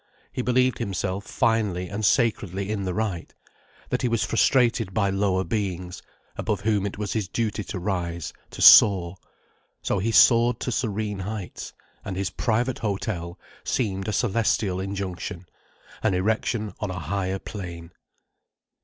He 0.31 0.41
believed 0.41 0.79
himself 0.79 1.25
finely 1.27 1.87
and 1.87 2.03
sacredly 2.03 2.71
in 2.71 2.85
the 2.85 2.93
right, 2.95 3.31
that 3.89 4.01
he 4.01 4.07
was 4.07 4.23
frustrated 4.23 4.95
by 4.95 5.11
lower 5.11 5.43
beings, 5.43 6.01
above 6.35 6.61
whom 6.61 6.87
it 6.87 6.97
was 6.97 7.13
his 7.13 7.27
duty 7.27 7.63
to 7.65 7.77
rise, 7.77 8.33
to 8.49 8.63
soar. 8.63 9.17
So 9.83 9.99
he 9.99 10.11
soared 10.11 10.59
to 10.61 10.71
serene 10.71 11.19
heights, 11.19 11.73
and 12.03 12.15
his 12.17 12.31
Private 12.31 12.79
Hotel 12.79 13.37
seemed 13.63 14.07
a 14.07 14.11
celestial 14.11 14.79
injunction, 14.79 15.45
an 16.01 16.15
erection 16.15 16.73
on 16.79 16.89
a 16.89 16.97
higher 16.97 17.37
plane. 17.37 17.91